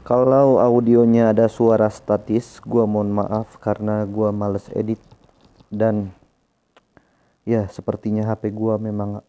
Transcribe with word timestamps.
Kalau 0.00 0.56
audionya 0.56 1.30
ada 1.30 1.44
suara 1.46 1.92
statis, 1.92 2.58
gua 2.64 2.88
mohon 2.88 3.12
maaf 3.12 3.60
karena 3.60 4.08
gua 4.08 4.32
males 4.32 4.66
edit 4.72 4.98
dan 5.68 6.10
ya 7.44 7.68
sepertinya 7.68 8.24
HP 8.32 8.50
gua 8.56 8.80
memang 8.80 9.20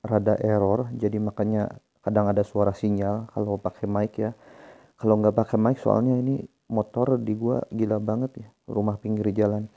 rada 0.00 0.34
error, 0.40 0.88
jadi 0.96 1.20
makanya 1.20 1.78
kadang 2.00 2.32
ada 2.32 2.40
suara 2.46 2.72
sinyal 2.72 3.28
kalau 3.30 3.60
pakai 3.60 3.84
mic 3.84 4.16
ya. 4.16 4.32
Kalau 4.96 5.20
nggak 5.20 5.36
pakai 5.36 5.60
mic 5.60 5.76
soalnya 5.76 6.16
ini 6.16 6.40
motor 6.72 7.20
di 7.20 7.36
gua 7.36 7.60
gila 7.68 8.00
banget 8.00 8.40
ya, 8.40 8.48
rumah 8.72 8.96
pinggir 8.96 9.28
jalan. 9.36 9.68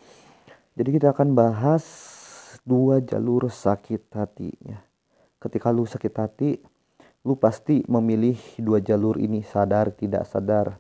Jadi 0.80 0.90
kita 0.96 1.12
akan 1.12 1.36
bahas 1.36 1.84
dua 2.64 3.04
jalur 3.04 3.52
sakit 3.52 4.08
hatinya. 4.16 4.80
Ketika 5.36 5.68
lu 5.76 5.84
sakit 5.84 6.14
hati, 6.16 6.56
lu 7.28 7.36
pasti 7.36 7.84
memilih 7.86 8.40
dua 8.64 8.80
jalur 8.80 9.20
ini 9.20 9.44
sadar 9.44 9.92
tidak 9.92 10.24
sadar. 10.24 10.80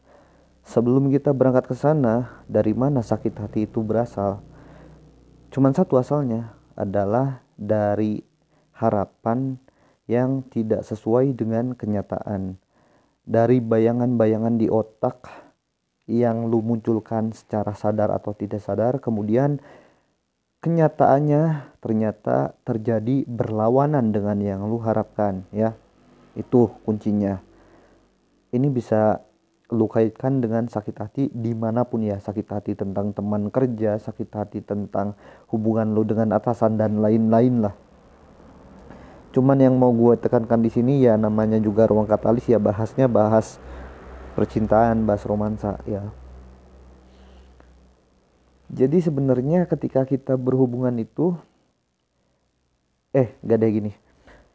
Sebelum 0.64 1.10
kita 1.10 1.34
berangkat 1.34 1.66
ke 1.68 1.75
sana, 1.75 2.46
dari 2.46 2.78
mana 2.78 3.02
sakit 3.02 3.34
hati 3.42 3.66
itu 3.66 3.82
berasal? 3.82 4.39
Cuman 5.50 5.74
satu 5.74 5.97
asalnya 5.97 6.54
adalah 6.78 7.42
dari 7.57 8.21
harapan 8.78 9.57
yang 10.06 10.46
tidak 10.47 10.86
sesuai 10.86 11.33
dengan 11.33 11.74
kenyataan. 11.74 12.56
Dari 13.25 13.61
bayangan-bayangan 13.61 14.56
di 14.61 14.69
otak 14.69 15.25
yang 16.10 16.50
lu 16.50 16.61
munculkan 16.66 17.33
secara 17.33 17.74
sadar 17.74 18.14
atau 18.14 18.33
tidak 18.33 18.61
sadar, 18.61 18.97
kemudian 19.02 19.61
kenyataannya 20.61 21.75
ternyata 21.82 22.58
terjadi 22.66 23.25
berlawanan 23.25 24.11
dengan 24.11 24.38
yang 24.42 24.61
lu 24.68 24.82
harapkan 24.82 25.47
ya 25.56 25.78
itu 26.38 26.69
kuncinya. 26.86 27.42
Ini 28.50 28.68
bisa 28.69 29.21
lu 29.69 29.86
kaitkan 29.86 30.42
dengan 30.42 30.65
sakit 30.65 30.96
hati 30.97 31.24
di 31.29 31.54
mana 31.54 31.86
pun 31.86 32.02
ya. 32.02 32.17
Sakit 32.17 32.47
hati 32.50 32.73
tentang 32.73 33.13
teman 33.13 33.53
kerja 33.53 33.97
sakit 34.02 34.30
hati 34.33 34.59
tentang 34.66 35.13
hubungan 35.53 35.94
lu 35.94 36.02
dengan 36.05 36.33
atasan 36.33 36.77
dan 36.77 37.02
lain-lain 37.02 37.69
lah. 37.69 37.75
Cuman 39.30 39.61
yang 39.61 39.77
mau 39.77 39.94
gue 39.94 40.17
tekankan 40.17 40.66
di 40.66 40.73
sini 40.73 41.05
ya 41.05 41.13
namanya 41.13 41.61
juga 41.61 41.85
ruang 41.85 42.09
katalis 42.09 42.50
ya. 42.50 42.57
Bahasnya 42.57 43.05
bahas 43.05 43.61
percintaan 44.33 45.05
bahas 45.05 45.22
romansa 45.30 45.77
ya. 45.85 46.09
Jadi 48.69 49.02
sebenarnya 49.02 49.66
ketika 49.66 50.05
kita 50.05 50.38
berhubungan 50.38 50.94
itu 51.02 51.33
eh 53.09 53.33
gak 53.41 53.57
ada 53.57 53.67
gini 53.69 53.91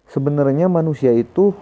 sebenarnya 0.08 0.68
manusia 0.68 1.12
itu 1.12 1.54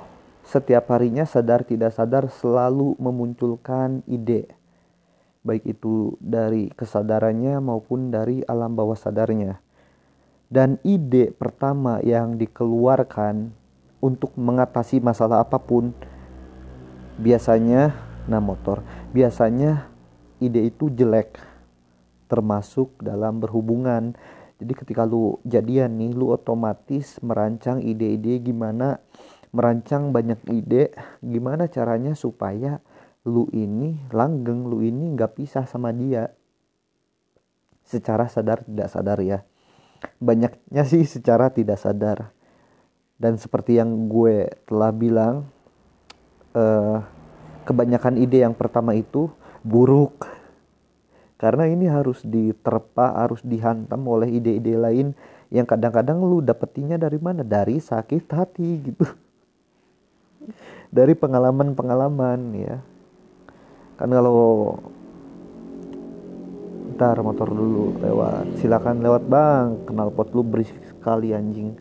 setiap 0.42 0.90
harinya 0.90 1.22
sadar 1.22 1.62
tidak 1.62 1.94
sadar 1.94 2.26
selalu 2.28 2.98
memunculkan 2.98 4.02
ide. 4.10 4.50
Baik 5.42 5.78
itu 5.78 6.14
dari 6.22 6.70
kesadarannya 6.70 7.58
maupun 7.58 8.14
dari 8.14 8.46
alam 8.46 8.74
bawah 8.74 8.94
sadarnya. 8.94 9.58
Dan 10.52 10.78
ide 10.86 11.32
pertama 11.32 11.98
yang 12.04 12.36
dikeluarkan 12.38 13.50
untuk 14.02 14.34
mengatasi 14.34 14.98
masalah 14.98 15.46
apa 15.46 15.56
pun 15.62 15.94
biasanya 17.16 17.94
nah 18.26 18.42
motor 18.42 18.82
biasanya 19.14 19.86
ide 20.42 20.66
itu 20.70 20.90
jelek 20.90 21.38
termasuk 22.26 22.90
dalam 22.98 23.38
berhubungan 23.38 24.14
jadi 24.62 24.72
ketika 24.78 25.02
lu 25.02 25.42
jadian 25.42 25.98
nih 25.98 26.14
lu 26.14 26.30
otomatis 26.30 27.18
merancang 27.18 27.82
ide-ide 27.82 28.38
gimana 28.38 29.02
merancang 29.52 30.14
banyak 30.14 30.38
ide 30.48 30.94
gimana 31.20 31.66
caranya 31.68 32.14
supaya 32.14 32.80
lu 33.22 33.46
ini 33.54 34.02
langgeng 34.10 34.66
lu 34.66 34.82
ini 34.82 35.14
nggak 35.14 35.38
pisah 35.38 35.64
sama 35.66 35.94
dia. 35.94 36.30
Secara 37.86 38.26
sadar 38.26 38.66
tidak 38.66 38.88
sadar 38.90 39.18
ya. 39.22 39.46
Banyaknya 40.18 40.82
sih 40.82 41.06
secara 41.06 41.50
tidak 41.54 41.78
sadar. 41.78 42.34
Dan 43.14 43.38
seperti 43.38 43.78
yang 43.78 44.10
gue 44.10 44.50
telah 44.66 44.90
bilang 44.90 45.46
eh, 46.58 46.98
kebanyakan 47.62 48.18
ide 48.18 48.42
yang 48.42 48.54
pertama 48.58 48.98
itu 48.98 49.30
buruk 49.62 50.26
karena 51.42 51.66
ini 51.66 51.90
harus 51.90 52.22
diterpa 52.22 53.18
harus 53.18 53.42
dihantam 53.42 54.06
oleh 54.06 54.30
ide-ide 54.38 54.78
lain 54.78 55.10
yang 55.50 55.66
kadang-kadang 55.66 56.22
lu 56.22 56.38
dapetinnya 56.38 57.02
dari 57.02 57.18
mana? 57.18 57.42
Dari 57.42 57.82
sakit 57.82 58.30
hati 58.30 58.70
gitu. 58.78 59.02
Dari 60.94 61.18
pengalaman-pengalaman 61.18 62.40
ya. 62.54 62.78
Kan 63.98 64.14
kalau 64.14 64.78
ntar 66.94 67.18
motor 67.26 67.50
dulu 67.50 67.98
lewat 67.98 68.62
silakan 68.62 69.02
lewat 69.02 69.26
bang. 69.26 69.82
Kenal 69.82 70.14
pot 70.14 70.30
lu 70.30 70.46
berisik 70.46 70.78
sekali 70.94 71.34
anjing. 71.34 71.74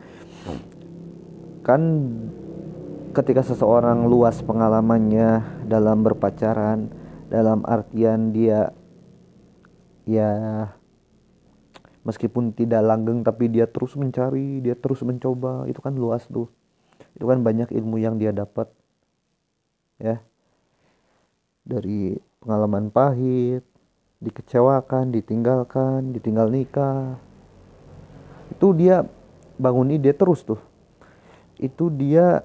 Kan 1.62 1.82
ketika 3.14 3.46
seseorang 3.46 4.10
luas 4.10 4.42
pengalamannya 4.42 5.62
dalam 5.70 6.02
berpacaran 6.02 6.90
dalam 7.30 7.62
artian 7.70 8.34
dia 8.34 8.74
ya 10.06 10.30
meskipun 12.02 12.54
tidak 12.58 12.82
langgeng 12.82 13.22
tapi 13.22 13.50
dia 13.50 13.70
terus 13.70 13.94
mencari 13.94 14.62
dia 14.62 14.74
terus 14.78 15.02
mencoba. 15.06 15.70
Itu 15.70 15.82
kan 15.82 15.94
luas 15.98 16.26
tuh. 16.26 16.50
Itu 17.18 17.30
kan 17.30 17.42
banyak 17.42 17.70
ilmu 17.70 18.02
yang 18.02 18.18
dia 18.18 18.34
dapat. 18.34 18.70
Ya. 20.02 20.22
Dari 21.62 22.18
pengalaman 22.42 22.90
pahit 22.90 23.62
dikecewakan 24.22 25.14
ditinggalkan 25.14 26.14
ditinggal 26.14 26.50
nikah. 26.50 27.18
Itu 28.54 28.74
dia 28.74 29.06
bangun 29.62 29.94
ide 29.94 30.14
terus 30.14 30.42
tuh. 30.42 30.62
Itu 31.62 31.94
dia 31.94 32.42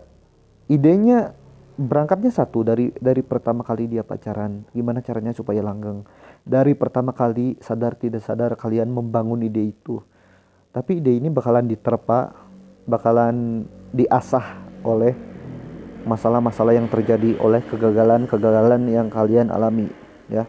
idenya 0.68 1.32
berangkatnya 1.76 2.32
satu 2.32 2.64
dari 2.64 2.92
dari 2.96 3.20
pertama 3.24 3.64
kali 3.64 3.88
dia 3.88 4.04
pacaran. 4.04 4.68
Gimana 4.76 5.00
caranya 5.00 5.32
supaya 5.32 5.64
langgeng 5.64 6.04
dari 6.46 6.78
pertama 6.78 7.10
kali 7.10 7.58
sadar 7.58 7.98
tidak 7.98 8.22
sadar 8.22 8.54
kalian 8.54 8.86
membangun 8.86 9.42
ide 9.42 9.74
itu 9.74 9.98
tapi 10.70 11.02
ide 11.02 11.18
ini 11.18 11.26
bakalan 11.26 11.66
diterpa 11.66 12.46
bakalan 12.86 13.66
diasah 13.90 14.62
oleh 14.86 15.12
masalah-masalah 16.06 16.78
yang 16.78 16.86
terjadi 16.86 17.34
oleh 17.42 17.58
kegagalan-kegagalan 17.66 18.86
yang 18.86 19.10
kalian 19.10 19.50
alami 19.50 19.90
ya. 20.30 20.46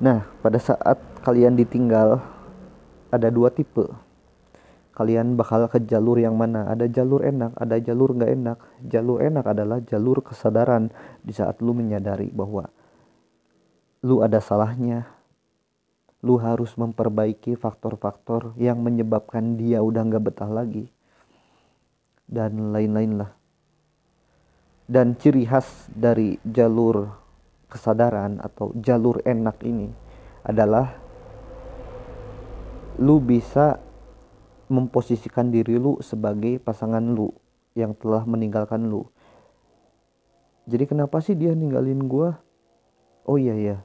Nah, 0.00 0.24
pada 0.40 0.56
saat 0.56 0.96
kalian 1.20 1.54
ditinggal 1.54 2.18
ada 3.12 3.28
dua 3.28 3.52
tipe. 3.52 3.84
Kalian 4.94 5.34
bakal 5.34 5.66
ke 5.66 5.82
jalur 5.84 6.22
yang 6.22 6.38
mana? 6.38 6.70
Ada 6.70 6.86
jalur 6.86 7.26
enak, 7.26 7.58
ada 7.58 7.76
jalur 7.82 8.14
nggak 8.14 8.30
enak. 8.30 8.58
Jalur 8.86 9.18
enak 9.20 9.44
adalah 9.44 9.78
jalur 9.82 10.22
kesadaran 10.22 10.88
di 11.20 11.34
saat 11.34 11.58
lu 11.58 11.74
menyadari 11.74 12.30
bahwa 12.30 12.70
lu 14.04 14.20
ada 14.20 14.36
salahnya. 14.36 15.08
Lu 16.20 16.36
harus 16.36 16.76
memperbaiki 16.76 17.56
faktor-faktor 17.56 18.52
yang 18.60 18.84
menyebabkan 18.84 19.56
dia 19.56 19.80
udah 19.80 20.04
nggak 20.04 20.24
betah 20.28 20.48
lagi 20.52 20.92
dan 22.28 22.72
lain-lain 22.72 23.24
lah. 23.24 23.32
Dan 24.84 25.16
ciri 25.16 25.48
khas 25.48 25.88
dari 25.88 26.36
jalur 26.44 27.08
kesadaran 27.72 28.44
atau 28.44 28.76
jalur 28.76 29.24
enak 29.24 29.56
ini 29.64 29.88
adalah 30.44 31.00
lu 33.00 33.24
bisa 33.24 33.80
memposisikan 34.68 35.48
diri 35.48 35.80
lu 35.80 35.96
sebagai 36.04 36.60
pasangan 36.60 37.00
lu 37.00 37.32
yang 37.72 37.96
telah 37.96 38.28
meninggalkan 38.28 38.84
lu. 38.84 39.08
Jadi 40.68 40.84
kenapa 40.88 41.24
sih 41.24 41.36
dia 41.36 41.56
ninggalin 41.56 42.04
gua? 42.04 42.40
Oh 43.24 43.40
iya 43.40 43.56
ya, 43.56 43.76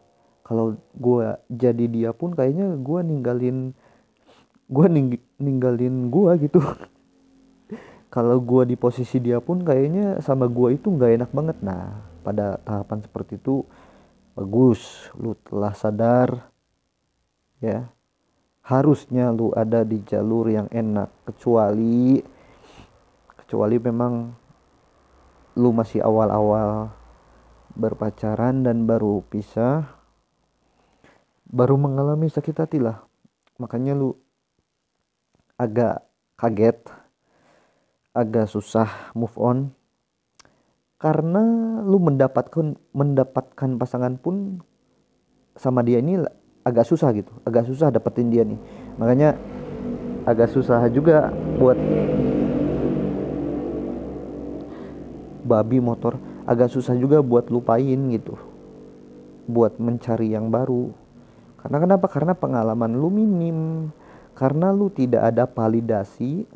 kalau 0.49 0.81
gua 0.97 1.37
jadi 1.45 1.85
dia 1.85 2.09
pun 2.09 2.33
kayaknya 2.33 2.73
gua 2.81 3.05
ninggalin 3.05 3.77
gua 4.65 4.89
ning 4.89 5.21
ninggalin 5.37 6.09
gua 6.09 6.33
gitu. 6.41 6.57
kalau 8.09 8.41
gue 8.41 8.73
di 8.73 8.75
posisi 8.75 9.21
dia 9.21 9.37
pun 9.37 9.61
kayaknya 9.61 10.17
sama 10.25 10.49
gue 10.49 10.73
itu 10.73 10.89
nggak 10.89 11.11
enak 11.21 11.31
banget. 11.31 11.57
Nah 11.61 12.01
pada 12.25 12.57
tahapan 12.65 13.05
seperti 13.05 13.37
itu 13.37 13.61
bagus. 14.33 15.13
Lu 15.15 15.37
telah 15.45 15.73
sadar 15.77 16.49
ya. 17.61 17.93
Harusnya 18.65 19.33
lu 19.33 19.49
ada 19.53 19.81
di 19.81 20.01
jalur 20.05 20.49
yang 20.49 20.69
enak 20.69 21.09
kecuali 21.25 22.21
kecuali 23.45 23.81
memang 23.81 24.13
lu 25.57 25.73
masih 25.73 26.05
awal-awal 26.05 26.93
berpacaran 27.73 28.61
dan 28.61 28.85
baru 28.85 29.25
pisah 29.25 29.98
baru 31.49 31.75
mengalami 31.75 32.29
sakit 32.29 32.55
hati 32.55 32.77
lah. 32.77 33.01
Makanya 33.57 33.97
lu 33.97 34.13
agak 35.59 36.05
kaget 36.39 36.79
agak 38.13 38.47
susah 38.49 39.11
move 39.17 39.33
on. 39.35 39.73
Karena 40.99 41.43
lu 41.79 41.95
mendapatkan 41.97 42.75
mendapatkan 42.91 43.69
pasangan 43.79 44.19
pun 44.19 44.59
sama 45.55 45.79
dia 45.79 46.03
ini 46.03 46.19
agak 46.67 46.85
susah 46.85 47.15
gitu. 47.15 47.31
Agak 47.47 47.65
susah 47.65 47.87
dapetin 47.89 48.27
dia 48.27 48.43
nih. 48.43 48.59
Makanya 48.99 49.39
agak 50.27 50.51
susah 50.51 50.85
juga 50.91 51.31
buat 51.55 51.79
babi 55.47 55.79
motor. 55.79 56.19
Agak 56.43 56.67
susah 56.67 56.99
juga 56.99 57.23
buat 57.23 57.47
lupain 57.47 58.11
gitu. 58.11 58.35
Buat 59.47 59.79
mencari 59.79 60.35
yang 60.35 60.51
baru 60.51 60.91
karena 61.61 61.77
kenapa? 61.83 62.05
Karena 62.07 62.33
pengalaman 62.35 62.91
lu 62.95 63.09
minim. 63.11 63.89
Karena 64.33 64.71
lu 64.71 64.87
tidak 64.87 65.35
ada 65.35 65.43
validasi 65.43 66.47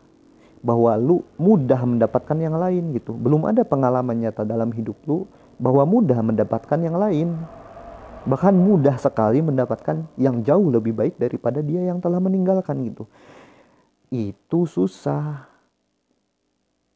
bahwa 0.63 0.95
lu 0.95 1.19
mudah 1.35 1.83
mendapatkan 1.83 2.37
yang 2.39 2.55
lain 2.55 2.95
gitu. 2.95 3.11
Belum 3.11 3.43
ada 3.43 3.67
pengalaman 3.67 4.15
nyata 4.15 4.47
dalam 4.47 4.71
hidup 4.71 4.95
lu 5.03 5.27
bahwa 5.59 5.83
mudah 5.83 6.23
mendapatkan 6.23 6.79
yang 6.79 6.95
lain. 6.95 7.35
Bahkan 8.23 8.55
mudah 8.55 8.95
sekali 8.95 9.43
mendapatkan 9.43 10.07
yang 10.15 10.39
jauh 10.47 10.71
lebih 10.71 10.95
baik 10.95 11.19
daripada 11.19 11.59
dia 11.59 11.83
yang 11.83 11.99
telah 11.99 12.23
meninggalkan 12.23 12.79
gitu. 12.87 13.03
Itu 14.07 14.63
susah. 14.63 15.51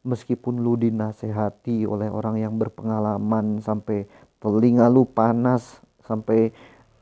Meskipun 0.07 0.63
lu 0.63 0.80
dinasehati 0.80 1.83
oleh 1.83 2.07
orang 2.07 2.39
yang 2.39 2.56
berpengalaman 2.56 3.59
sampai 3.59 4.07
telinga 4.39 4.88
lu 4.88 5.04
panas 5.04 5.83
sampai 6.07 6.56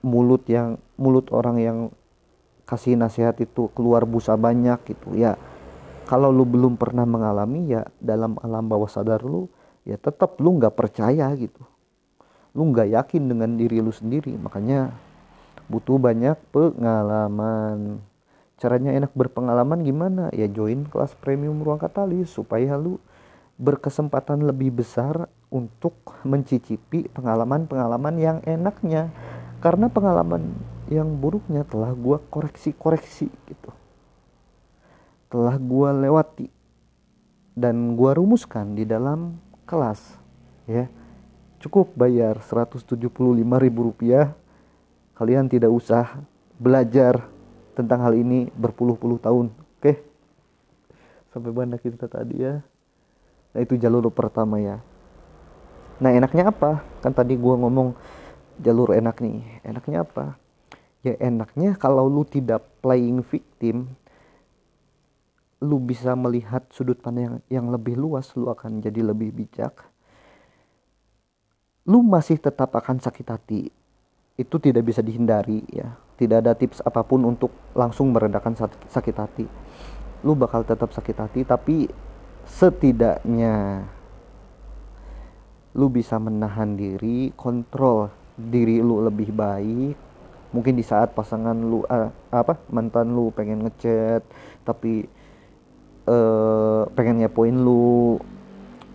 mulut 0.05 0.45
yang 0.45 0.77
mulut 1.01 1.33
orang 1.33 1.57
yang 1.57 1.77
kasih 2.69 2.93
nasihat 2.93 3.33
itu 3.41 3.73
keluar 3.73 4.05
busa 4.05 4.37
banyak 4.37 4.77
gitu 4.85 5.17
ya. 5.17 5.33
Kalau 6.05 6.29
lu 6.29 6.45
belum 6.45 6.77
pernah 6.77 7.09
mengalami 7.09 7.73
ya 7.73 7.89
dalam 7.97 8.37
alam 8.45 8.69
bawah 8.69 8.85
sadar 8.85 9.25
lu 9.25 9.49
ya 9.81 9.97
tetap 9.97 10.37
lu 10.37 10.61
nggak 10.61 10.77
percaya 10.77 11.33
gitu. 11.33 11.65
Lu 12.53 12.69
nggak 12.69 12.93
yakin 12.93 13.25
dengan 13.25 13.57
diri 13.57 13.81
lu 13.81 13.89
sendiri 13.89 14.37
makanya 14.37 14.93
butuh 15.65 15.97
banyak 15.97 16.37
pengalaman. 16.53 17.97
Caranya 18.61 18.93
enak 18.93 19.11
berpengalaman 19.17 19.81
gimana? 19.81 20.29
Ya 20.31 20.45
join 20.45 20.85
kelas 20.85 21.17
premium 21.17 21.65
ruang 21.65 21.81
katalis 21.81 22.29
supaya 22.29 22.77
lu 22.77 23.01
berkesempatan 23.57 24.45
lebih 24.45 24.83
besar 24.83 25.25
untuk 25.49 25.95
mencicipi 26.27 27.07
pengalaman-pengalaman 27.11 28.15
yang 28.19 28.37
enaknya 28.43 29.09
karena 29.65 29.89
pengalaman 29.89 30.53
yang 30.93 31.17
buruknya 31.17 31.65
telah 31.65 31.89
gua 31.97 32.21
koreksi-koreksi 32.29 33.33
gitu. 33.49 33.73
Telah 35.33 35.57
gua 35.57 35.89
lewati 35.89 36.53
dan 37.57 37.97
gua 37.97 38.13
rumuskan 38.13 38.77
di 38.77 38.85
dalam 38.85 39.41
kelas 39.65 40.21
ya. 40.69 40.85
Cukup 41.57 41.97
bayar 41.97 42.45
175 42.45 42.93
ribu 43.57 43.89
rupiah. 43.89 44.37
Kalian 45.17 45.49
tidak 45.49 45.73
usah 45.73 46.13
belajar 46.61 47.25
tentang 47.73 48.05
hal 48.05 48.13
ini 48.13 48.53
berpuluh-puluh 48.53 49.17
tahun 49.17 49.49
oke? 49.49 49.93
Sampai 51.33 51.49
mana 51.49 51.81
kita 51.81 52.05
tadi 52.05 52.37
ya? 52.37 52.61
Nah 53.49 53.59
itu 53.65 53.81
jalur 53.81 54.13
pertama 54.13 54.61
ya. 54.61 54.77
Nah 55.97 56.13
enaknya 56.13 56.53
apa? 56.53 56.85
Kan 57.01 57.17
tadi 57.17 57.33
gua 57.33 57.57
ngomong 57.57 57.97
jalur 58.61 58.95
enak 58.95 59.19
nih. 59.19 59.63
Enaknya 59.63 60.03
apa? 60.03 60.39
Ya 61.05 61.13
enaknya 61.21 61.77
kalau 61.77 62.09
lu 62.09 62.25
tidak 62.25 62.65
playing 62.81 63.21
victim 63.21 63.93
lu 65.61 65.81
bisa 65.81 66.13
melihat 66.13 66.67
sudut 66.69 66.99
pandang 66.99 67.41
yang, 67.49 67.63
yang 67.63 67.67
lebih 67.73 67.95
luas 67.97 68.33
lu 68.37 68.49
akan 68.49 68.81
jadi 68.81 69.01
lebih 69.01 69.33
bijak. 69.33 69.85
Lu 71.85 72.01
masih 72.01 72.41
tetap 72.41 72.73
akan 72.73 72.97
sakit 72.97 73.27
hati. 73.29 73.69
Itu 74.35 74.57
tidak 74.57 74.83
bisa 74.89 75.05
dihindari 75.05 75.63
ya. 75.69 75.95
Tidak 76.15 76.37
ada 76.41 76.57
tips 76.57 76.81
apa 76.81 77.05
pun 77.05 77.23
untuk 77.23 77.51
langsung 77.77 78.11
meredakan 78.11 78.55
sakit 78.89 79.15
hati. 79.15 79.45
Lu 80.25 80.33
bakal 80.33 80.65
tetap 80.65 80.89
sakit 80.89 81.17
hati 81.21 81.41
tapi 81.45 81.85
setidaknya 82.45 83.85
lu 85.75 85.91
bisa 85.91 86.15
menahan 86.21 86.79
diri 86.79 87.35
kontrol 87.35 88.24
diri 88.35 88.83
lu 88.83 88.99
lebih 89.03 89.31
baik 89.31 89.95
mungkin 90.51 90.79
di 90.79 90.83
saat 90.87 91.11
pasangan 91.11 91.55
lu 91.55 91.83
uh, 91.83 92.11
apa 92.31 92.55
mantan 92.71 93.11
lu 93.11 93.31
pengen 93.35 93.67
ngechat 93.67 94.23
tapi 94.63 95.03
uh, 96.07 96.87
pengen 96.95 97.23
ngepoin 97.23 97.55
lu 97.55 98.15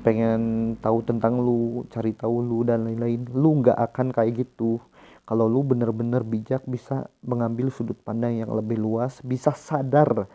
pengen 0.01 0.75
tahu 0.81 1.05
tentang 1.05 1.37
lu 1.37 1.85
cari 1.93 2.17
tahu 2.17 2.41
lu 2.41 2.65
dan 2.65 2.89
lain-lain 2.89 3.29
lu 3.37 3.61
nggak 3.61 3.77
akan 3.77 4.17
kayak 4.17 4.49
gitu. 4.49 4.81
Kalau 5.29 5.47
lu 5.47 5.63
bener-bener 5.63 6.27
bijak 6.27 6.65
bisa 6.67 7.07
mengambil 7.23 7.71
sudut 7.71 7.95
pandang 8.03 8.35
yang 8.41 8.51
lebih 8.51 8.81
luas 8.81 9.23
bisa 9.23 9.55
sadar 9.55 10.27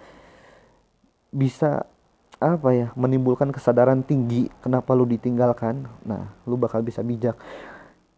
bisa 1.36 1.84
apa 2.40 2.70
ya 2.72 2.88
menimbulkan 2.96 3.52
kesadaran 3.52 4.08
tinggi 4.08 4.48
kenapa 4.64 4.96
lu 4.96 5.04
ditinggalkan 5.04 5.84
nah 6.08 6.32
lu 6.48 6.56
bakal 6.56 6.80
bisa 6.80 7.04
bijak 7.04 7.36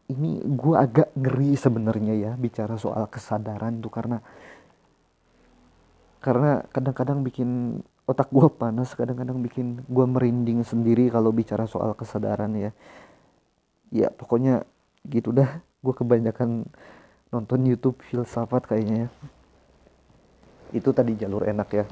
ini 0.07 0.39
gue 0.39 0.75
agak 0.75 1.11
ngeri 1.19 1.59
sebenarnya 1.59 2.13
ya 2.15 2.31
bicara 2.39 2.79
soal 2.79 3.11
kesadaran 3.11 3.83
tuh 3.83 3.91
karena 3.91 4.23
karena 6.23 6.63
kadang-kadang 6.71 7.23
bikin 7.27 7.79
otak 8.07 8.31
gue 8.31 8.47
panas 8.47 8.95
kadang-kadang 8.95 9.43
bikin 9.43 9.83
gue 9.83 10.05
merinding 10.07 10.63
sendiri 10.63 11.11
kalau 11.11 11.35
bicara 11.35 11.67
soal 11.67 11.91
kesadaran 11.91 12.55
ya. 12.55 12.71
Ya 13.91 14.07
pokoknya 14.11 14.63
gitu 15.07 15.35
dah. 15.35 15.59
Gue 15.83 15.93
kebanyakan 15.93 16.67
nonton 17.31 17.59
YouTube 17.67 17.99
filsafat 18.07 18.63
kayaknya 18.65 19.07
ya. 19.07 19.09
itu 20.75 20.91
tadi 20.91 21.15
jalur 21.15 21.47
enak 21.47 21.69
ya. 21.71 21.85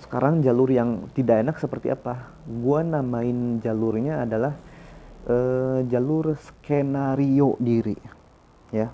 Sekarang 0.00 0.44
jalur 0.44 0.68
yang 0.68 1.08
tidak 1.16 1.40
enak 1.40 1.56
seperti 1.56 1.88
apa? 1.88 2.36
Gue 2.44 2.84
namain 2.84 3.60
jalurnya 3.64 4.28
adalah 4.28 4.52
uh, 5.28 5.80
jalur 5.88 6.36
skenario 6.36 7.56
diri 7.60 7.96
ya. 8.72 8.92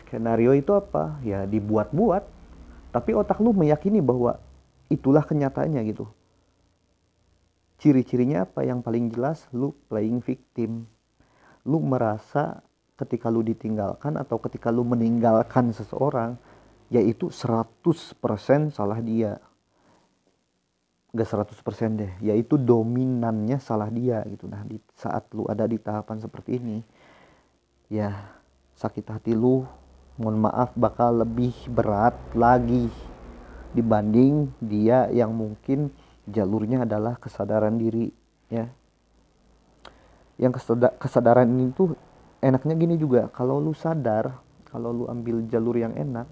Skenario 0.00 0.54
itu 0.54 0.74
apa? 0.74 1.18
Ya 1.22 1.46
dibuat-buat 1.46 2.22
tapi 2.90 3.14
otak 3.14 3.38
lu 3.38 3.54
meyakini 3.54 4.02
bahwa 4.02 4.42
itulah 4.90 5.22
kenyataannya 5.22 5.80
gitu. 5.86 6.10
Ciri-cirinya 7.80 8.44
apa? 8.44 8.66
Yang 8.66 8.80
paling 8.82 9.04
jelas 9.14 9.46
lu 9.54 9.72
playing 9.88 10.20
victim. 10.20 10.90
Lu 11.64 11.78
merasa 11.80 12.60
ketika 12.98 13.32
lu 13.32 13.40
ditinggalkan 13.40 14.20
atau 14.20 14.36
ketika 14.42 14.68
lu 14.68 14.84
meninggalkan 14.84 15.72
seseorang 15.72 16.36
yaitu 16.90 17.30
100% 17.30 17.96
salah 18.74 19.00
dia 19.00 19.38
gak 21.10 21.28
100% 21.28 22.00
deh. 22.00 22.12
Yaitu 22.22 22.58
dominannya 22.58 23.58
salah 23.58 23.90
dia 23.90 24.22
gitu. 24.26 24.46
Nah 24.46 24.62
di 24.66 24.78
saat 24.94 25.26
lu 25.34 25.46
ada 25.46 25.66
di 25.66 25.78
tahapan 25.78 26.18
seperti 26.22 26.58
ini 26.58 26.78
ya 27.90 28.14
sakit 28.78 29.10
hati 29.10 29.34
lu 29.34 29.66
mohon 30.14 30.46
maaf 30.46 30.70
bakal 30.78 31.26
lebih 31.26 31.52
berat 31.74 32.14
lagi 32.38 32.86
dibanding 33.74 34.54
dia 34.62 35.10
yang 35.10 35.34
mungkin 35.34 35.90
jalurnya 36.30 36.86
adalah 36.86 37.18
kesadaran 37.18 37.74
diri 37.76 38.14
ya. 38.46 38.70
Yang 40.40 40.64
kesadaran 40.96 41.50
ini 41.50 41.74
tuh 41.76 41.92
enaknya 42.40 42.74
gini 42.78 42.96
juga. 42.96 43.28
Kalau 43.34 43.60
lu 43.60 43.76
sadar 43.76 44.40
kalau 44.70 44.94
lu 44.94 45.04
ambil 45.10 45.44
jalur 45.50 45.76
yang 45.76 45.92
enak 45.98 46.24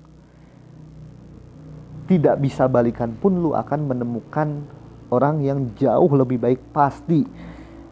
tidak 2.08 2.40
bisa 2.40 2.64
balikan 2.66 3.12
pun 3.14 3.38
lu 3.38 3.52
akan 3.52 3.84
menemukan 3.84 4.64
orang 5.12 5.44
yang 5.44 5.68
jauh 5.76 6.10
lebih 6.16 6.40
baik. 6.40 6.60
Pasti 6.72 7.22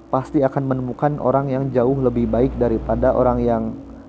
pasti 0.09 0.41
akan 0.41 0.65
menemukan 0.65 1.21
orang 1.21 1.53
yang 1.53 1.69
jauh 1.71 1.95
lebih 2.01 2.25
baik 2.27 2.57
daripada 2.57 3.13
orang 3.13 3.45
yang 3.45 3.63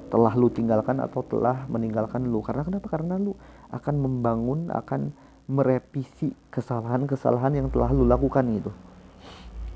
telah 0.07 0.31
lu 0.39 0.47
tinggalkan 0.47 1.03
atau 1.03 1.19
telah 1.27 1.67
meninggalkan 1.67 2.23
lu. 2.23 2.39
Karena 2.39 2.63
kenapa? 2.63 2.87
Karena 2.87 3.19
lu 3.19 3.35
akan 3.69 3.95
membangun 3.99 4.71
akan 4.71 5.11
merevisi 5.51 6.31
kesalahan-kesalahan 6.51 7.59
yang 7.59 7.67
telah 7.67 7.91
lu 7.91 8.07
lakukan 8.07 8.43
gitu 8.55 8.71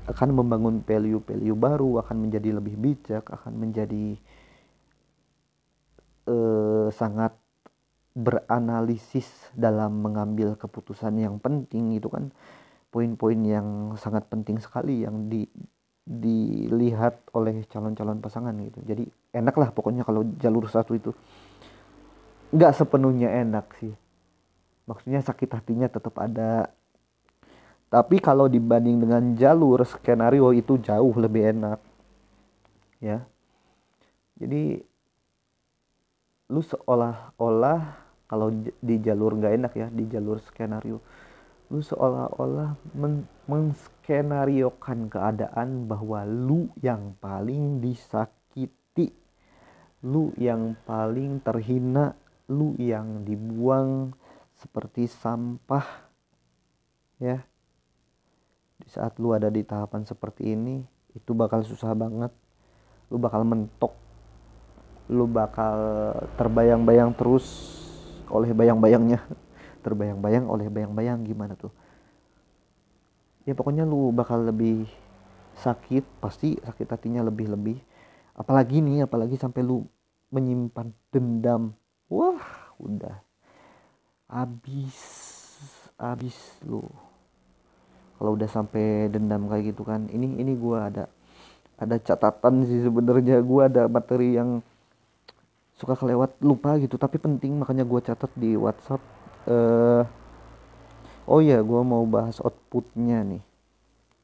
akan 0.02 0.34
membangun 0.34 0.82
value-value 0.82 1.54
baru 1.54 2.02
akan 2.02 2.16
menjadi 2.26 2.58
lebih 2.58 2.74
bijak 2.74 3.22
akan 3.30 3.54
menjadi 3.54 4.18
uh, 6.26 6.90
sangat 6.90 7.32
beranalisis 8.12 9.28
dalam 9.56 10.04
mengambil 10.04 10.54
keputusan 10.56 11.16
yang 11.16 11.36
penting 11.40 11.96
itu 11.96 12.08
kan. 12.12 12.32
Poin-poin 12.92 13.40
yang 13.40 13.96
sangat 13.96 14.28
penting 14.28 14.60
sekali 14.60 15.04
yang 15.08 15.32
di 15.32 15.48
dilihat 16.02 17.30
oleh 17.32 17.62
calon-calon 17.70 18.18
pasangan 18.18 18.52
gitu. 18.58 18.82
Jadi 18.82 19.04
enak 19.32 19.54
lah 19.54 19.70
pokoknya 19.70 20.02
kalau 20.02 20.26
jalur 20.36 20.66
satu 20.68 20.98
itu. 20.98 21.10
Nggak 22.52 22.76
sepenuhnya 22.76 23.32
enak 23.32 23.72
sih. 23.80 23.94
Maksudnya 24.84 25.22
sakit 25.22 25.48
hatinya 25.56 25.88
tetap 25.88 26.12
ada. 26.18 26.68
Tapi 27.88 28.20
kalau 28.20 28.48
dibanding 28.48 29.04
dengan 29.04 29.22
jalur 29.38 29.84
skenario 29.88 30.52
itu 30.52 30.76
jauh 30.80 31.14
lebih 31.16 31.54
enak. 31.54 31.78
Ya. 33.00 33.24
Jadi 34.36 34.82
lu 36.52 36.60
seolah-olah 36.60 37.80
kalau 38.28 38.52
di 38.60 38.96
jalur 39.00 39.40
nggak 39.40 39.54
enak 39.56 39.72
ya 39.72 39.88
di 39.88 40.04
jalur 40.04 40.36
skenario 40.44 41.00
lu 41.72 41.80
seolah-olah 41.80 42.76
men 42.92 43.24
menskenariokan 43.48 45.08
keadaan 45.08 45.88
bahwa 45.88 46.28
lu 46.28 46.68
yang 46.84 47.16
paling 47.16 47.80
disakiti 47.80 49.16
lu 50.04 50.36
yang 50.36 50.76
paling 50.84 51.40
terhina 51.40 52.12
lu 52.52 52.76
yang 52.76 53.24
dibuang 53.24 54.12
seperti 54.58 55.08
sampah 55.08 55.86
ya. 57.22 57.38
Di 58.82 58.88
saat 58.90 59.18
lu 59.22 59.30
ada 59.30 59.46
di 59.46 59.62
tahapan 59.62 60.02
seperti 60.02 60.54
ini 60.54 60.82
itu 61.14 61.30
bakal 61.34 61.62
susah 61.62 61.94
banget. 61.94 62.34
Lu 63.10 63.22
bakal 63.22 63.46
mentok 63.46 63.94
lu 65.10 65.26
bakal 65.26 65.74
terbayang-bayang 66.38 67.14
terus 67.16 67.46
oleh 68.30 68.54
bayang-bayangnya. 68.54 69.22
Terbayang-bayang 69.84 70.46
oleh 70.46 70.70
bayang-bayang 70.70 71.26
gimana 71.26 71.58
tuh? 71.58 71.74
Ya 73.42 73.58
pokoknya 73.58 73.82
lu 73.82 74.14
bakal 74.14 74.46
lebih 74.46 74.86
sakit 75.58 76.06
pasti 76.22 76.54
sakit 76.62 76.86
hatinya 76.86 77.26
lebih-lebih. 77.26 77.82
Apalagi 78.38 78.78
nih 78.78 79.04
apalagi 79.10 79.34
sampai 79.34 79.66
lu 79.66 79.82
menyimpan 80.30 80.94
dendam. 81.10 81.74
Wah 82.06 82.72
udah. 82.78 83.18
Abis 84.30 84.96
abis 85.98 86.62
lu. 86.62 86.86
Kalau 88.16 88.38
udah 88.38 88.46
sampai 88.46 89.10
dendam 89.10 89.50
kayak 89.50 89.74
gitu 89.74 89.82
kan 89.82 90.06
ini 90.14 90.38
ini 90.38 90.54
gue 90.54 90.78
ada 90.78 91.10
ada 91.76 91.98
catatan 91.98 92.62
sih 92.70 92.86
sebenarnya. 92.86 93.42
Gue 93.42 93.66
ada 93.66 93.90
materi 93.90 94.38
yang 94.38 94.62
suka 95.82 95.98
kelewat 95.98 96.38
lupa 96.38 96.78
gitu. 96.78 96.94
Tapi 96.94 97.18
penting 97.18 97.58
makanya 97.58 97.82
gue 97.82 97.98
catat 97.98 98.30
di 98.38 98.54
WhatsApp 98.54 99.02
uh, 99.50 100.06
oh 101.26 101.42
ya 101.42 101.58
gue 101.58 101.80
mau 101.82 102.06
bahas 102.06 102.38
outputnya 102.38 103.26
nih. 103.26 103.42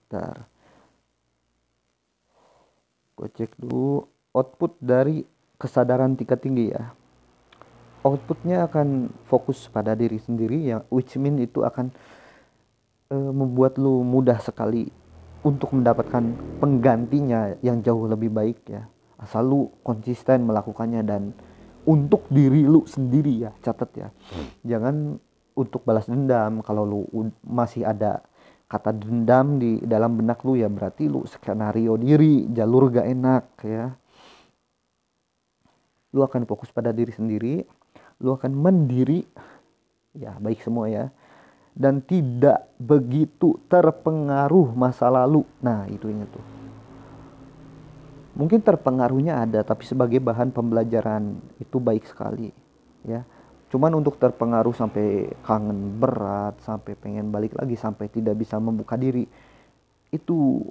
Ntar 0.07 0.47
gue 3.19 3.29
cek 3.35 3.59
dulu. 3.59 4.07
Output 4.31 4.79
dari 4.79 5.27
kesadaran 5.59 6.15
tingkat 6.15 6.39
tinggi 6.39 6.71
ya. 6.71 6.95
Outputnya 8.07 8.71
akan 8.71 9.11
fokus 9.27 9.67
pada 9.67 9.99
diri 9.99 10.23
sendiri 10.23 10.71
yang 10.71 10.87
which 10.95 11.19
mean 11.19 11.43
itu 11.43 11.67
akan 11.67 11.91
uh, 13.11 13.33
membuat 13.35 13.75
lu 13.83 14.07
mudah 14.07 14.39
sekali 14.39 14.87
untuk 15.43 15.75
mendapatkan 15.75 16.23
penggantinya 16.63 17.59
yang 17.67 17.83
jauh 17.83 18.07
lebih 18.07 18.31
baik 18.31 18.63
ya. 18.71 18.87
Asal 19.19 19.51
lu 19.51 19.75
konsisten 19.83 20.47
melakukannya 20.47 21.03
dan 21.03 21.35
untuk 21.89 22.29
diri 22.29 22.69
lu 22.69 22.85
sendiri 22.85 23.49
ya 23.49 23.51
catat 23.65 23.91
ya. 23.97 24.09
Jangan 24.61 25.17
untuk 25.57 25.89
balas 25.89 26.05
dendam. 26.05 26.61
Kalau 26.61 26.85
lu 26.85 27.03
masih 27.41 27.89
ada 27.89 28.21
kata 28.69 28.93
dendam 28.93 29.57
di 29.57 29.81
dalam 29.81 30.21
benak 30.21 30.45
lu 30.45 30.61
ya 30.61 30.69
berarti 30.69 31.09
lu 31.09 31.25
skenario 31.25 31.97
diri 31.97 32.45
jalur 32.53 32.93
gak 32.93 33.09
enak 33.09 33.45
ya. 33.65 33.97
Lu 36.13 36.21
akan 36.21 36.45
fokus 36.45 36.69
pada 36.69 36.93
diri 36.93 37.11
sendiri. 37.11 37.65
Lu 38.21 38.37
akan 38.37 38.53
mendiri 38.53 39.25
ya 40.13 40.37
baik 40.37 40.61
semua 40.61 40.93
ya. 40.93 41.09
Dan 41.79 42.03
tidak 42.03 42.69
begitu 42.77 43.57
terpengaruh 43.71 44.75
masa 44.75 45.07
lalu. 45.07 45.47
Nah, 45.63 45.87
itu 45.87 46.11
ini 46.11 46.27
tuh. 46.27 46.58
Mungkin 48.39 48.63
terpengaruhnya 48.63 49.43
ada, 49.43 49.67
tapi 49.67 49.83
sebagai 49.83 50.23
bahan 50.23 50.55
pembelajaran 50.55 51.43
itu 51.59 51.83
baik 51.83 52.07
sekali, 52.07 52.55
ya. 53.03 53.27
Cuman 53.69 53.93
untuk 53.99 54.17
terpengaruh 54.17 54.73
sampai 54.73 55.29
kangen 55.43 55.99
berat, 55.99 56.57
sampai 56.63 56.95
pengen 56.95 57.35
balik 57.35 57.59
lagi, 57.59 57.75
sampai 57.75 58.07
tidak 58.09 58.39
bisa 58.39 58.57
membuka 58.63 58.95
diri, 58.95 59.27
itu 60.15 60.63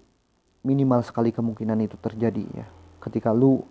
minimal 0.65 1.05
sekali 1.05 1.29
kemungkinan 1.29 1.77
itu 1.85 1.99
terjadi 1.99 2.45
ya. 2.55 2.65
Ketika 3.03 3.29
lu 3.35 3.61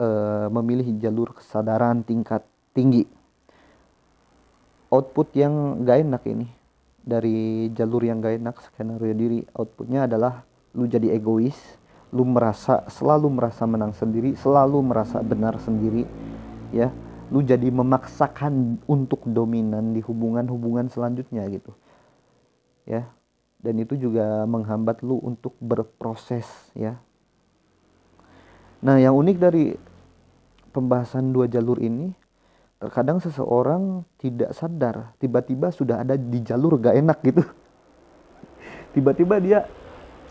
e, 0.00 0.08
memilih 0.50 0.98
jalur 0.98 1.36
kesadaran 1.36 2.02
tingkat 2.02 2.42
tinggi 2.74 3.06
output 4.90 5.30
yang 5.38 5.86
gak 5.86 6.02
enak 6.02 6.22
ini 6.26 6.48
dari 7.00 7.70
jalur 7.72 8.02
yang 8.02 8.18
gak 8.18 8.36
enak 8.36 8.56
skenario 8.60 9.14
diri 9.14 9.40
outputnya 9.54 10.10
adalah 10.10 10.42
lu 10.74 10.84
jadi 10.90 11.14
egois 11.14 11.56
lu 12.10 12.26
merasa 12.26 12.82
selalu 12.90 13.30
merasa 13.30 13.62
menang 13.70 13.94
sendiri 13.94 14.34
selalu 14.34 14.82
merasa 14.82 15.22
benar 15.22 15.58
sendiri 15.62 16.06
ya. 16.74 16.90
Lu 17.30 17.46
jadi 17.46 17.70
memaksakan 17.70 18.82
untuk 18.90 19.22
dominan 19.30 19.94
di 19.94 20.02
hubungan-hubungan 20.02 20.90
selanjutnya 20.90 21.46
gitu 21.46 21.70
ya. 22.86 23.06
Dan 23.60 23.78
itu 23.78 23.94
juga 23.94 24.42
menghambat 24.48 25.04
lu 25.06 25.22
untuk 25.22 25.54
berproses 25.62 26.48
ya. 26.74 26.98
Nah 28.80 28.96
yang 28.98 29.14
unik 29.14 29.36
dari 29.38 29.76
pembahasan 30.74 31.30
dua 31.30 31.46
jalur 31.46 31.78
ini 31.78 32.10
terkadang 32.80 33.20
seseorang 33.20 34.08
tidak 34.16 34.56
sadar 34.56 35.12
tiba-tiba 35.20 35.68
sudah 35.68 36.00
ada 36.00 36.16
di 36.16 36.40
jalur 36.40 36.80
gak 36.80 36.96
enak 36.96 37.18
gitu. 37.22 37.44
Tiba-tiba 38.96 39.36
dia 39.38 39.68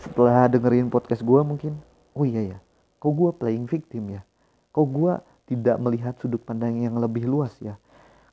setelah 0.00 0.48
dengerin 0.48 0.88
podcast 0.88 1.20
gue 1.20 1.40
mungkin 1.44 1.76
oh 2.16 2.24
iya 2.24 2.56
ya 2.56 2.58
kok 3.00 3.12
gue 3.16 3.30
playing 3.32 3.64
victim 3.64 4.20
ya? 4.20 4.22
Kok 4.70 4.86
gue 4.92 5.12
tidak 5.48 5.76
melihat 5.80 6.14
sudut 6.20 6.38
pandang 6.44 6.78
yang 6.78 7.00
lebih 7.00 7.24
luas 7.24 7.56
ya? 7.64 7.80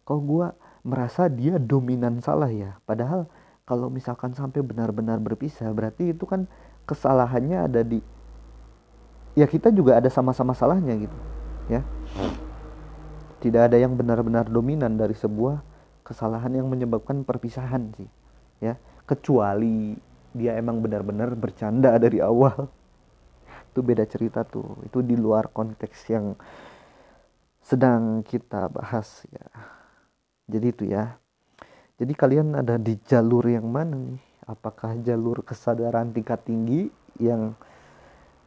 Kok 0.03 0.19
gue 0.27 0.47
merasa 0.83 1.31
dia 1.31 1.55
dominan 1.57 2.19
salah 2.19 2.51
ya? 2.51 2.75
Padahal 2.83 3.31
kalau 3.63 3.87
misalkan 3.87 4.35
sampai 4.35 4.59
benar-benar 4.61 5.17
berpisah 5.23 5.71
berarti 5.71 6.11
itu 6.11 6.27
kan 6.27 6.45
kesalahannya 6.83 7.67
ada 7.67 7.81
di 7.83 8.03
ya 9.35 9.47
kita 9.47 9.71
juga 9.71 9.97
ada 9.97 10.11
sama-sama 10.11 10.51
salahnya 10.51 10.93
gitu 10.99 11.17
ya. 11.71 11.81
Tidak 13.39 13.71
ada 13.71 13.79
yang 13.79 13.95
benar-benar 13.95 14.51
dominan 14.51 14.99
dari 14.99 15.15
sebuah 15.15 15.63
kesalahan 16.03 16.51
yang 16.59 16.67
menyebabkan 16.67 17.23
perpisahan 17.23 17.95
sih 17.95 18.09
ya. 18.59 18.75
Kecuali 19.07 19.95
dia 20.37 20.53
emang 20.55 20.77
benar-benar 20.79 21.33
bercanda 21.33 21.97
dari 21.97 22.21
awal. 22.21 22.69
Itu 23.73 23.81
beda 23.81 24.05
cerita 24.05 24.45
tuh. 24.45 24.77
Itu 24.85 25.01
di 25.01 25.17
luar 25.17 25.49
konteks 25.49 25.99
yang 26.13 26.37
sedang 27.65 28.21
kita 28.23 28.69
bahas 28.69 29.25
ya. 29.27 29.49
Jadi 30.47 30.67
itu 30.71 30.83
ya. 30.87 31.17
Jadi 31.97 32.13
kalian 32.13 32.61
ada 32.61 32.77
di 32.77 32.95
jalur 33.09 33.43
yang 33.49 33.67
mana 33.67 33.97
nih? 33.97 34.21
Apakah 34.47 34.95
jalur 35.03 35.43
kesadaran 35.43 36.15
tingkat 36.15 36.39
tinggi 36.47 36.87
yang 37.19 37.51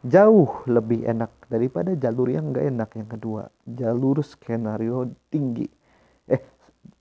jauh 0.00 0.64
lebih 0.64 1.04
enak 1.04 1.28
daripada 1.50 1.92
jalur 1.92 2.32
yang 2.32 2.56
gak 2.56 2.66
enak? 2.70 2.90
Yang 2.96 3.08
kedua 3.18 3.42
jalur 3.68 4.24
skenario 4.24 5.12
tinggi. 5.28 5.68
Eh 6.24 6.40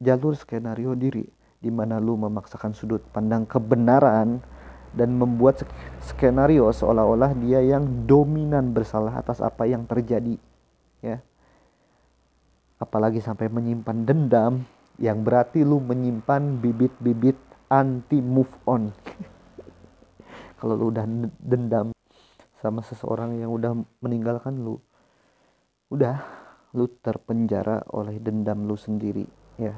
jalur 0.03 0.35
skenario 0.35 0.97
diri 0.99 1.23
di 1.59 1.71
mana 1.71 1.99
lu 1.99 2.15
memaksakan 2.15 2.71
sudut 2.71 3.03
pandang 3.11 3.43
kebenaran 3.43 4.39
dan 4.93 5.13
membuat 5.13 5.61
skenario 6.01 6.69
seolah-olah 6.73 7.37
dia 7.37 7.61
yang 7.61 8.07
dominan 8.09 8.73
bersalah 8.73 9.21
atas 9.21 9.39
apa 9.39 9.69
yang 9.69 9.85
terjadi 9.85 10.35
ya. 11.03 11.21
Apalagi 12.79 13.19
sampai 13.19 13.51
menyimpan 13.51 14.07
dendam 14.07 14.63
yang 14.99 15.23
berarti 15.23 15.67
lu 15.67 15.83
menyimpan 15.83 16.59
bibit-bibit 16.63 17.35
anti 17.67 18.23
move 18.23 18.51
on. 18.65 18.91
Kalau 20.59 20.75
lu 20.75 20.91
udah 20.91 21.05
dendam 21.39 21.91
sama 22.59 22.83
seseorang 22.83 23.39
yang 23.39 23.51
udah 23.55 23.71
meninggalkan 24.03 24.59
lu 24.59 24.75
udah 25.89 26.21
lu 26.75 26.85
terpenjara 27.01 27.81
oleh 27.95 28.19
dendam 28.21 28.67
lu 28.67 28.75
sendiri 28.75 29.25
ya. 29.57 29.73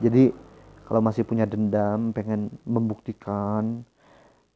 Jadi 0.00 0.30
kalau 0.86 1.00
masih 1.02 1.26
punya 1.26 1.46
dendam 1.46 2.14
pengen 2.14 2.50
membuktikan 2.66 3.82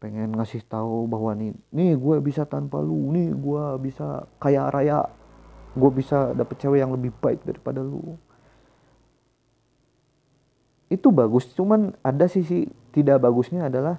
pengen 0.04 0.36
ngasih 0.36 0.68
tahu 0.68 1.08
bahwa 1.08 1.32
nih 1.32 1.56
nih 1.72 1.96
gue 1.96 2.20
bisa 2.20 2.44
tanpa 2.44 2.76
lu 2.76 3.08
nih 3.16 3.32
gue 3.32 3.64
bisa 3.80 4.28
kaya 4.36 4.68
raya 4.68 5.08
gue 5.72 5.90
bisa 5.96 6.36
dapet 6.36 6.60
cewek 6.60 6.84
yang 6.84 6.92
lebih 6.92 7.08
baik 7.24 7.40
daripada 7.40 7.80
lu. 7.80 8.20
Itu 10.92 11.08
bagus 11.08 11.48
cuman 11.56 11.96
ada 12.04 12.28
sisi 12.28 12.68
tidak 12.92 13.24
bagusnya 13.24 13.72
adalah 13.72 13.96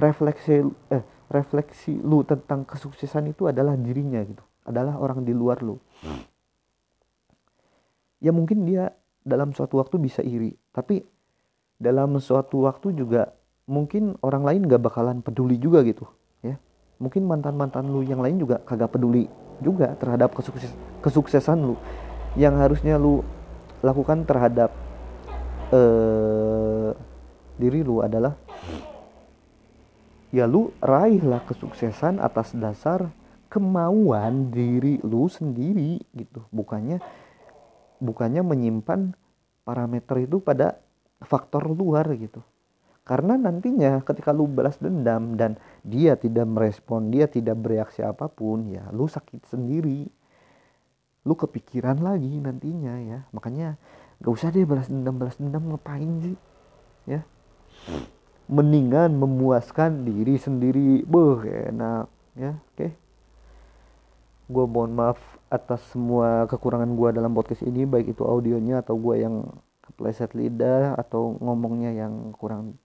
refleksi 0.00 0.64
eh 0.88 1.04
refleksi 1.28 2.00
lu 2.00 2.24
tentang 2.24 2.64
kesuksesan 2.64 3.28
itu 3.28 3.44
adalah 3.44 3.76
dirinya 3.76 4.24
gitu 4.24 4.40
adalah 4.64 4.96
orang 4.96 5.20
di 5.20 5.36
luar 5.36 5.60
lu. 5.60 5.76
Ya 8.24 8.32
mungkin 8.32 8.64
dia 8.64 8.88
dalam 9.20 9.52
suatu 9.52 9.84
waktu 9.84 10.00
bisa 10.00 10.24
iri 10.24 10.56
tapi 10.72 11.04
dalam 11.76 12.16
suatu 12.24 12.64
waktu 12.64 12.96
juga 12.96 13.36
mungkin 13.66 14.14
orang 14.22 14.46
lain 14.46 14.70
gak 14.70 14.82
bakalan 14.82 15.18
peduli 15.20 15.58
juga 15.58 15.82
gitu 15.82 16.06
ya. 16.40 16.56
Mungkin 17.02 17.26
mantan 17.26 17.58
mantan 17.58 17.90
lu 17.90 18.00
yang 18.06 18.22
lain 18.22 18.40
juga 18.40 18.62
kagak 18.62 18.94
peduli 18.94 19.28
juga 19.60 19.92
terhadap 19.98 20.32
kesukses 20.32 20.70
kesuksesan 21.02 21.58
lu. 21.60 21.76
Yang 22.38 22.54
harusnya 22.62 22.94
lu 22.96 23.26
lakukan 23.82 24.24
terhadap 24.24 24.70
eh, 25.74 26.90
diri 27.58 27.82
lu 27.82 28.00
adalah 28.00 28.38
ya 30.30 30.46
lu 30.46 30.70
raihlah 30.80 31.42
kesuksesan 31.44 32.22
atas 32.22 32.54
dasar 32.54 33.10
kemauan 33.50 34.54
diri 34.54 35.02
lu 35.02 35.26
sendiri 35.26 36.00
gitu. 36.14 36.46
Bukannya 36.54 37.02
bukannya 37.98 38.46
menyimpan 38.46 39.16
parameter 39.66 40.22
itu 40.22 40.38
pada 40.38 40.78
faktor 41.24 41.66
luar 41.66 42.06
gitu 42.14 42.44
karena 43.06 43.38
nantinya 43.38 44.02
ketika 44.02 44.34
lu 44.34 44.50
balas 44.50 44.82
dendam 44.82 45.38
dan 45.38 45.54
dia 45.86 46.18
tidak 46.18 46.42
merespon 46.50 47.14
dia 47.14 47.30
tidak 47.30 47.54
bereaksi 47.62 48.02
apa 48.02 48.26
pun 48.26 48.66
ya 48.66 48.90
lu 48.90 49.06
sakit 49.06 49.46
sendiri. 49.46 50.10
Lu 51.26 51.34
kepikiran 51.34 52.02
lagi 52.02 52.38
nantinya 52.38 52.94
ya. 53.02 53.18
Makanya 53.30 53.78
gak 54.22 54.32
usah 54.34 54.50
deh 54.50 54.66
balas 54.66 54.90
dendam 54.90 55.18
balas 55.18 55.38
dendam 55.38 55.62
ngapain 55.70 56.10
sih 56.22 56.36
ya? 57.06 57.22
Mendingan 58.50 59.14
memuaskan 59.14 60.06
diri 60.06 60.38
sendiri. 60.38 61.06
Boh 61.06 61.42
enak 61.46 62.10
ya. 62.34 62.58
Oke. 62.58 62.74
Okay 62.74 62.92
gue 64.46 64.62
mohon 64.62 64.94
maaf 64.94 65.18
atas 65.50 65.82
semua 65.90 66.46
kekurangan 66.46 66.94
gue 66.94 67.08
dalam 67.18 67.34
podcast 67.34 67.66
ini 67.66 67.82
baik 67.82 68.14
itu 68.14 68.22
audionya 68.22 68.78
atau 68.78 68.94
gue 68.94 69.18
yang 69.18 69.42
kepleset 69.82 70.38
lidah 70.38 70.94
atau 70.94 71.34
ngomongnya 71.42 71.90
yang 71.90 72.30
kurang 72.30 72.78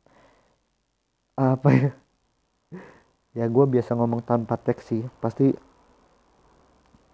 apa 1.35 1.69
ya? 1.71 1.91
Ya 3.31 3.45
gue 3.47 3.65
biasa 3.65 3.95
ngomong 3.95 4.21
tanpa 4.27 4.59
teks 4.59 4.91
sih. 4.91 5.03
Pasti 5.23 5.55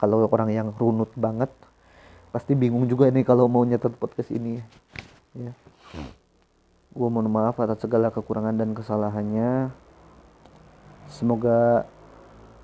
kalau 0.02 0.26
orang 0.30 0.50
yang 0.54 0.70
runut 0.74 1.10
banget 1.18 1.50
pasti 2.34 2.54
bingung 2.54 2.86
juga 2.86 3.10
nih 3.10 3.26
kalau 3.26 3.46
mau 3.46 3.66
nyetet 3.66 3.94
podcast 3.98 4.34
ini. 4.34 4.62
Ya. 5.38 5.54
Gue 6.94 7.08
mohon 7.14 7.30
maaf 7.30 7.62
atas 7.62 7.86
segala 7.86 8.10
kekurangan 8.10 8.58
dan 8.58 8.74
kesalahannya. 8.74 9.70
Semoga 11.08 11.86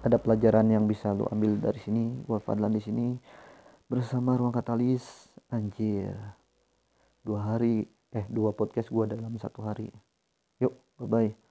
ada 0.04 0.20
pelajaran 0.20 0.68
yang 0.68 0.84
bisa 0.84 1.16
lu 1.16 1.24
ambil 1.32 1.56
dari 1.56 1.80
sini 1.80 2.12
gua 2.28 2.44
Fadlan 2.44 2.76
di 2.76 2.84
sini. 2.84 3.08
Bersama 3.88 4.36
ruang 4.36 4.52
katalis 4.52 5.32
anjir. 5.48 6.12
Dua 7.24 7.56
hari 7.56 7.88
eh 8.12 8.28
dua 8.28 8.52
podcast 8.52 8.92
gua 8.92 9.08
dalam 9.08 9.40
satu 9.40 9.64
hari. 9.64 9.88
Yuk 10.60 10.76
bye 11.00 11.08
bye 11.08 11.43